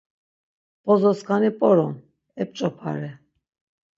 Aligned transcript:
Bozoskani 0.85 1.51
p̌orom, 1.59 1.93
ep̌ç̌opare. 2.41 3.11